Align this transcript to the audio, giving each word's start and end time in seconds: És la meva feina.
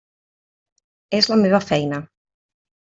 És 1.19 1.31
la 1.35 1.39
meva 1.45 1.63
feina. 1.69 2.05